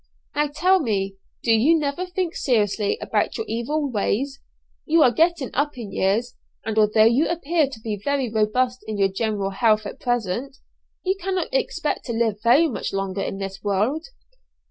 [0.35, 4.39] "Now, tell me; do you never think seriously about your evil ways?
[4.83, 6.35] You are getting up in years,
[6.65, 10.57] and although you appear to be very robust in your general health at present,
[11.03, 14.07] you cannot expect to live very much longer in this world."